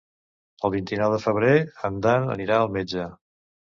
[0.69, 1.53] El vint-i-nou de febrer
[1.91, 3.07] en Dan anirà al metge.